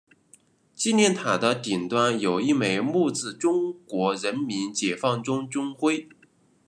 [0.73, 6.09] 纪念塔的顶端有一枚木质中国人民解放军军徽。